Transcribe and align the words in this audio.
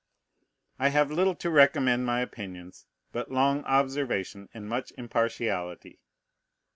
I 0.79 0.89
have 0.89 1.11
little 1.11 1.35
to 1.35 1.51
recommend 1.51 2.07
my 2.07 2.21
opinions 2.21 2.87
but 3.11 3.29
long 3.29 3.63
observation 3.65 4.49
and 4.51 4.67
much 4.67 4.91
impartiality. 4.97 5.99